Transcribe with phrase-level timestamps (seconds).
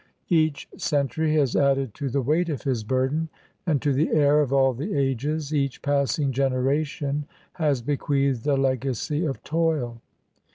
[0.29, 3.29] Each century has added to the weight of his burden;
[3.67, 9.23] and to the "heir of all the ages" each passing generation has bequeathed a legacy
[9.25, 10.01] of toil.